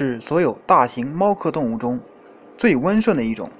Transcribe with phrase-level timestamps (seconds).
[0.00, 2.00] 是所有大型猫科动物中
[2.56, 3.50] 最温顺的一种，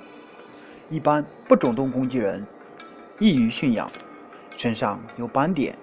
[0.88, 2.46] 一般不主动攻击人，
[3.18, 3.86] 易于驯养，
[4.56, 5.76] 身上有斑点，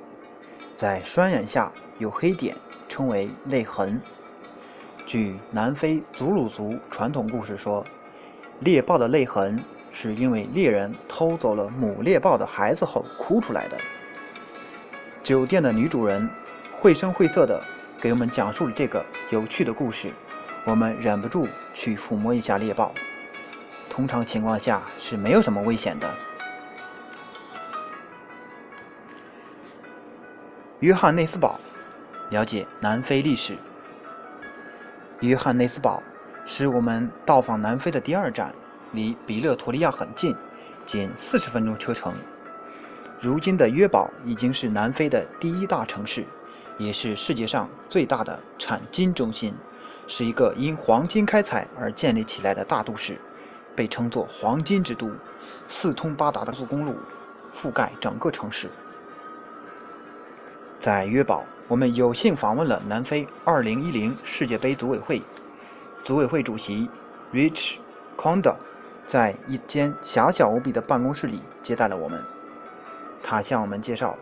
[0.76, 2.56] 在双眼下有黑点，
[2.90, 4.02] 称为泪痕。
[5.06, 7.86] 据南非祖鲁族传统故事说，
[8.62, 13.78] 猎豹的泪痕是因为猎人偷走了母猎豹的孩子后哭出来的。
[15.22, 16.28] 酒店的女主人
[16.80, 17.62] 绘声绘色地
[18.02, 20.10] 给我们讲述了这个有趣的故事，
[20.68, 22.94] 我们忍不住去抚摸一下猎豹。
[23.90, 26.14] 通常情况下是没有什么危险的。
[30.82, 31.58] 约翰内斯堡，
[32.32, 33.56] 了解南非历史。
[35.22, 36.04] 约翰内斯堡
[36.46, 38.54] 是我们到访南非的第二站，
[38.92, 40.36] 离比勒陀利亚很近，
[40.86, 42.14] 仅四十分钟车程。
[43.22, 46.26] 如今的约堡已经是南非的第一大城市，
[46.78, 49.56] 也是世界上最大的产金中心，
[50.08, 53.18] 是一个因黄金开采而建立起来的大都市，
[53.76, 55.12] 被称作“黄金之都”。
[55.70, 56.96] 四通八达的高速公路
[57.54, 58.70] 覆盖整个城市。
[60.80, 65.22] 在约堡，我们有幸访问了南非2010世界杯组委会，
[66.06, 66.90] 组委会主席
[67.34, 67.80] Rich
[68.16, 68.56] Konda
[69.06, 72.24] 在一间狭小无比的办公室里接待了我们。
[73.22, 74.18] 他向我们介绍，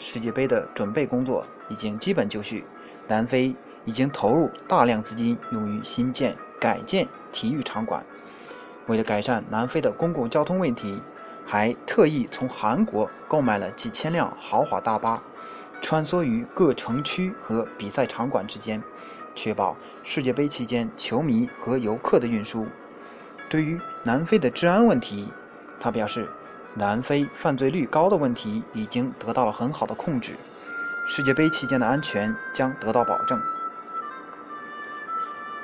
[0.00, 2.64] 世界杯的准备工作已经基本就绪，
[3.06, 3.54] 南非
[3.88, 8.04] 已经投入大量资金用于新建、改建体育场馆。
[8.86, 11.00] 为了改善南非的公共交通问题，
[11.46, 15.22] 还特意从韩国购买了几千辆豪华大巴，
[15.80, 18.82] 穿梭于各城区和比赛场馆之间，
[19.34, 22.66] 确保世界杯期间球迷和游客的运输。
[23.48, 25.28] 对于南非的治安问题，
[25.80, 26.28] 他表示。
[26.74, 30.36] 南非犯罪率高的问题已经得到了很好的控制，
[31.08, 33.40] 世界杯期间的安全将得到保证。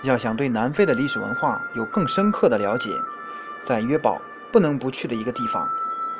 [0.04, 2.90] 要想对南非的历史文化有更深刻的了解，
[3.64, 4.20] 在约堡
[4.52, 5.66] 不能不去的一个地方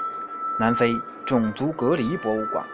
[0.59, 2.65] ——南非种族隔离博物馆。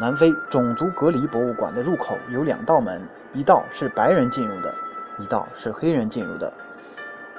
[0.00, 3.00] 南非种族隔离博物馆的入口有两道门，
[3.32, 4.74] 一道是白人进入的，
[5.18, 6.52] 一道是黑人进入的。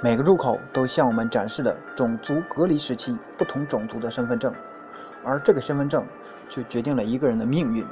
[0.02, 4.54] 每个入口都向我们展示了种族隔离时期不同种族的身份证，
[5.26, 6.06] 而这个身份证
[6.48, 7.86] 就决定了一个人的命运。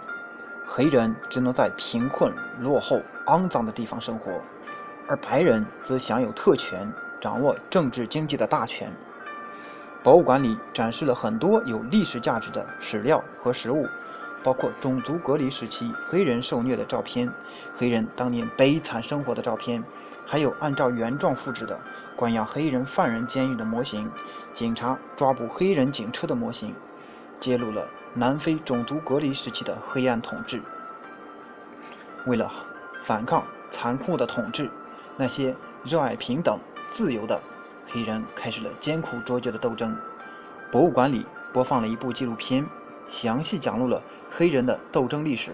[0.78, 4.42] 黑人只能在贫困、落后、肮脏的地方生活，
[5.08, 6.86] 而白人则享有特权，
[7.22, 8.92] 掌握政治经济的大权。
[10.04, 13.88] 博物馆里展示了很多有历史价值的史料和实物，
[14.44, 17.32] 包括种族隔离时期黑人受虐的照片、
[17.78, 19.82] 黑人当年悲惨生活的照片，
[20.26, 21.80] 还有按照原状复制的。
[22.18, 24.12] 关押黑人犯人监狱的模型，
[24.54, 26.76] 警察抓捕黑人警车的模型，
[27.46, 30.60] 揭露了南非种族隔离时期的黑暗统治。
[32.26, 32.52] 为了
[33.04, 34.68] 反抗残酷的统治，
[35.16, 36.58] 那些热爱平等、
[36.92, 37.40] 自由的
[37.88, 39.96] 黑人开始了艰苦卓绝的斗争。
[40.72, 41.24] 博物馆里
[41.54, 42.66] 播放了一部纪录片，
[43.12, 44.02] 详细讲述了
[44.32, 45.52] 黑人的斗争历史。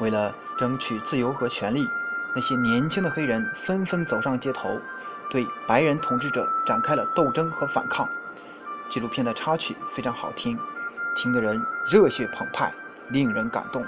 [0.00, 1.82] 为了争取自由和权利，
[2.34, 4.68] 那些年轻的黑人纷纷走上街头。
[5.30, 8.06] 对白人统治者展开了斗争和反抗。
[8.90, 10.58] 纪录片的插曲非常好听，
[11.16, 12.72] 听得人热血澎湃，
[13.10, 13.84] 令人感动。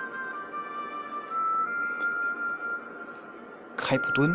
[3.77, 4.35] 开普敦，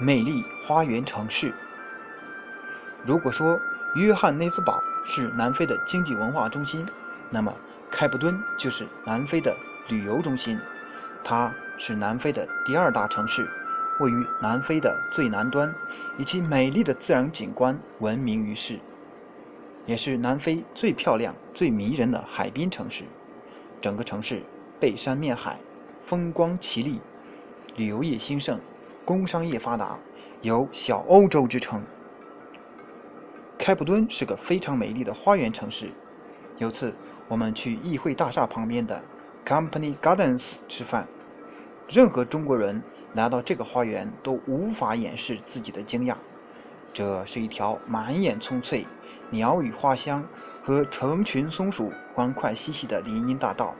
[0.00, 1.52] 美丽花园城市。
[3.04, 3.58] 如果说
[3.96, 6.86] 约翰内斯堡是南非的经济文化中心，
[7.30, 7.52] 那么
[7.90, 9.56] 开普敦就是南非的
[9.88, 10.58] 旅游中心。
[11.24, 13.48] 它是南非的第二大城市，
[14.00, 15.72] 位于南非的最南端。
[16.18, 18.78] 以其美丽的自然景观闻名于世，
[19.86, 23.04] 也是南非最漂亮、最迷人的海滨城市。
[23.80, 24.42] 整个城市
[24.78, 25.58] 背山面海，
[26.02, 27.00] 风光绮丽，
[27.76, 28.58] 旅游业兴盛，
[29.04, 29.98] 工商业发达，
[30.42, 31.82] 有“小欧洲”之称。
[33.58, 35.90] 开普敦是个非常美丽的花园城市。
[36.58, 36.94] 有次
[37.28, 39.02] 我们去议会大厦旁边的
[39.46, 41.06] Company Gardens 吃饭，
[41.88, 42.82] 任何中国人。
[43.14, 46.14] 来到这个花园，都无法掩饰自己的惊讶。
[46.92, 48.86] 这是一条满眼葱翠、
[49.30, 50.22] 鸟语花香
[50.62, 53.74] 和成群松鼠欢快嬉戏的林荫大道，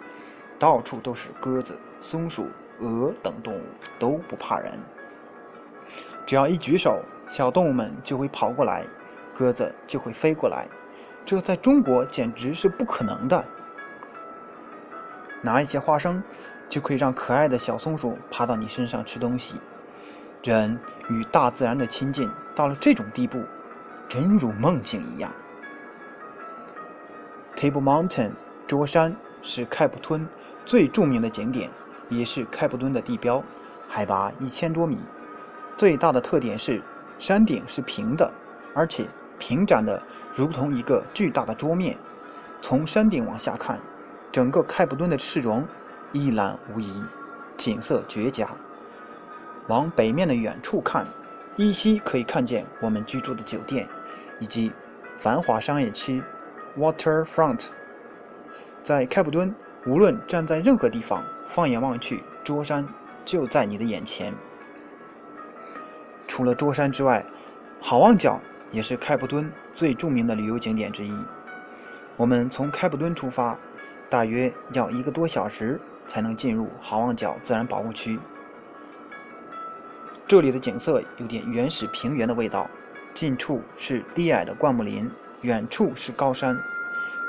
[0.58, 2.48] 到处都是鸽子、松鼠、
[2.80, 3.62] 鹅等动物，
[3.98, 4.72] 都不怕人。
[6.24, 7.00] 只要一举手，
[7.30, 8.84] 小动物们就会跑过来，
[9.36, 10.66] 鸽子就会飞过来。
[11.26, 13.44] 这在中国简直是不可能的。
[15.42, 16.22] 拿一些花生。
[16.70, 19.56] 就可以让可爱的小松鼠爬到你身上吃东西。
[20.44, 23.42] 人与大自然的亲近到了这种地步，
[24.10, 25.30] 真如梦境一样。
[27.54, 28.32] Table Mountain
[28.66, 30.26] 桌山是开普敦
[30.66, 31.70] 最著名的景点，
[32.08, 33.40] 也是开普敦的地标。
[33.88, 34.98] 海拔一千多米。
[35.76, 36.82] 最大的特点是
[37.20, 38.28] 山顶是平的，
[38.74, 39.06] 而且
[39.38, 40.02] 平展的
[40.34, 41.96] 如同一个巨大的桌面。
[42.60, 43.78] 从山顶往下看，
[44.32, 45.64] 整个开普敦的市容
[46.12, 47.00] 一览无遗，
[47.56, 48.48] 景色绝佳。
[49.68, 51.06] 往北面的远处看，
[51.56, 53.88] 依稀可以看见我们居住的酒店，
[54.40, 54.72] 以及
[55.20, 56.20] 繁华商业区
[56.76, 57.66] Waterfront。
[58.82, 59.54] 在开普敦，
[59.86, 62.84] 无论站在任何地方，放眼望去，桌山
[63.24, 64.32] 就在你的眼前。
[66.26, 67.24] 除了桌山之外，
[67.80, 68.40] 好望角
[68.72, 71.12] 也是开普敦最著名的旅游景点之一。
[72.16, 73.58] 我们从开普敦出发，
[74.08, 78.18] 大约要一个多小时才能进入好望角自然保护区。
[80.26, 82.70] 这里的景色有点原始平原的味道，
[83.20, 85.10] 近处是低矮的灌木林，
[85.42, 86.56] 远处是高山。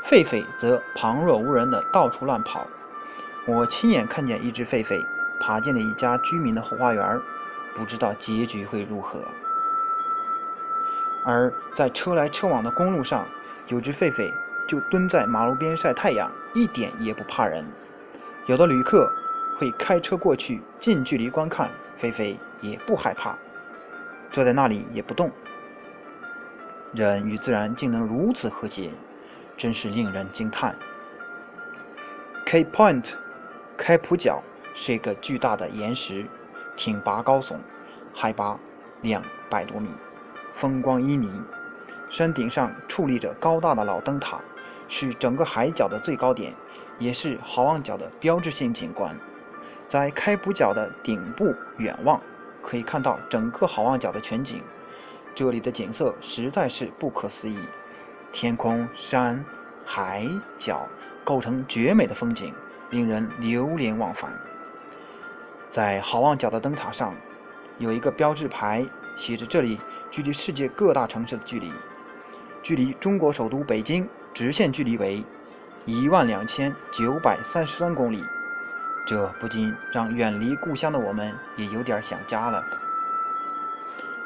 [0.05, 2.65] 狒狒则旁若无人的到处乱跑。
[3.45, 5.05] 我亲眼看见一只狒狒
[5.41, 7.19] 爬进了一家居民的后花园，
[7.75, 9.19] 不知道结局会如何。
[11.25, 13.27] 而在车来车往的公路上，
[13.67, 14.31] 有只狒狒
[14.69, 17.65] 就蹲在马路边晒太阳，一点也不怕人。
[18.45, 19.11] 有的旅客
[19.59, 21.69] 会开车过去近距离观看。
[22.01, 23.35] 狒狒也不害怕，
[24.31, 25.29] 坐在那里也不动。
[26.93, 28.91] 人与自然竟能如此和谐，
[29.55, 30.75] 真是令人惊叹。
[32.45, 33.13] Cape Point，
[33.77, 34.43] 开普角
[34.75, 36.25] 是一个巨大的岩石，
[36.75, 37.55] 挺拔高耸，
[38.13, 38.59] 海拔
[39.01, 39.87] 两百多米，
[40.53, 41.29] 风光旖旎。
[42.09, 44.41] 山顶上矗立着高大的老灯塔，
[44.89, 46.53] 是整个海角的最高点，
[46.99, 49.15] 也是好望角的标志性景观。
[49.87, 52.19] 在开普角的顶部远望，
[52.61, 54.61] 可以看到整个好望角的全景。
[55.33, 57.57] 这里的景色实在是不可思议，
[58.31, 59.43] 天空、山、
[59.85, 60.27] 海
[60.59, 60.87] 角
[61.23, 62.53] 构成绝美的风景，
[62.89, 64.31] 令人流连忘返。
[65.69, 67.13] 在好望角的灯塔上，
[67.79, 68.85] 有一个标志牌，
[69.17, 69.79] 写着这里
[70.11, 71.71] 距离世界各大城市的距离。
[72.61, 75.23] 距离中国首都北京直线距离为
[75.85, 78.21] 一万两千九百三十三公里。
[79.07, 82.63] 这不禁让远离故乡的我们也有点想家了。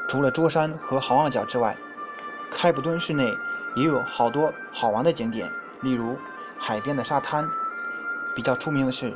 [0.08, 1.76] 除了桌山和好望角之外，
[2.52, 3.34] 开普敦市内
[3.76, 5.50] 也有好多好玩的景点，
[5.82, 6.16] 例如
[6.58, 7.46] 海边的沙滩。
[8.36, 9.14] 比较出名的是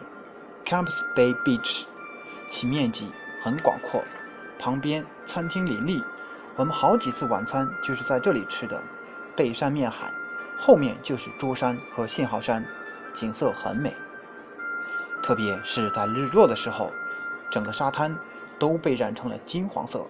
[0.65, 1.83] Campus Bay Beach，
[2.49, 3.11] 其面积
[3.43, 4.01] 很广阔，
[4.57, 6.01] 旁边餐厅林立。
[6.55, 8.81] 我们好几次晚餐就是在这里吃的。
[9.35, 10.09] 背山面海，
[10.57, 12.65] 后面就是桌山和信号山，
[13.13, 13.93] 景色很美。
[15.21, 16.89] 特别是在日落的时候，
[17.51, 18.15] 整个沙滩
[18.57, 20.05] 都被染成了金黄色，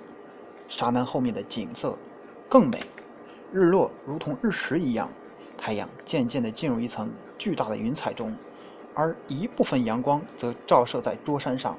[0.69, 1.97] 沙滩后面的景色
[2.47, 2.81] 更美。
[3.51, 5.09] 日落如同日食一样，
[5.57, 8.33] 太阳渐渐地进入一层巨大的云彩中，
[8.93, 11.75] 而一部分阳光则照射在桌山上，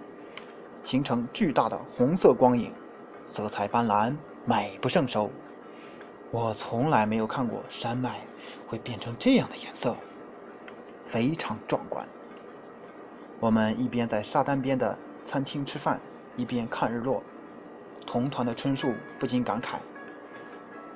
[0.83, 2.73] 形成巨大的红色光影，
[3.27, 5.31] 色彩斑斓，美不胜收。
[6.33, 8.21] 我从来没有看过山脉
[8.67, 9.95] 会变成这样的颜色，
[11.05, 12.05] 非常壮观。
[13.39, 16.01] 我们一边在沙滩边的餐厅吃饭，
[16.37, 17.23] 一边看日落。
[18.07, 19.77] 同团的春树不禁感慨：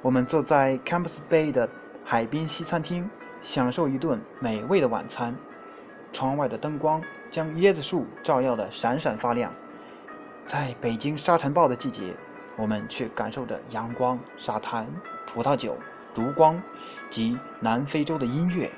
[0.03, 1.69] 我们坐在 Campus Bay 的
[2.05, 3.09] 海滨西餐厅，
[3.43, 5.37] 享受一顿美味的晚餐。
[6.13, 9.53] 窗外的灯光将椰子树照耀得闪闪发亮。
[10.47, 12.15] 在北京沙尘暴的季节，
[12.57, 14.87] 我们却感受着阳光、沙滩、
[15.27, 15.77] 葡萄酒、
[16.15, 16.61] 烛光
[17.11, 18.71] 及南非洲的音乐，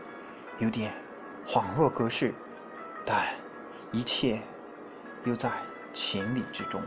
[0.59, 0.92] 有点
[1.47, 2.35] 恍若隔世，
[3.04, 3.25] 但。
[3.92, 4.40] 一切，
[5.25, 5.49] 又在
[5.95, 6.83] 情理之中。